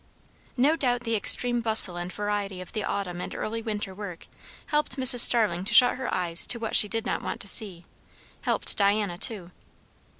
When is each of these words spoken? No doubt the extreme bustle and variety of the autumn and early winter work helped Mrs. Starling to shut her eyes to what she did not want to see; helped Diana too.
No 0.57 0.75
doubt 0.75 1.01
the 1.01 1.15
extreme 1.15 1.59
bustle 1.59 1.95
and 1.95 2.11
variety 2.11 2.59
of 2.59 2.71
the 2.71 2.83
autumn 2.83 3.21
and 3.21 3.35
early 3.35 3.61
winter 3.61 3.93
work 3.93 4.25
helped 4.65 4.97
Mrs. 4.97 5.19
Starling 5.19 5.63
to 5.65 5.75
shut 5.75 5.97
her 5.97 6.11
eyes 6.11 6.47
to 6.47 6.57
what 6.57 6.75
she 6.75 6.87
did 6.87 7.05
not 7.05 7.21
want 7.21 7.39
to 7.41 7.47
see; 7.47 7.85
helped 8.41 8.75
Diana 8.75 9.19
too. 9.19 9.51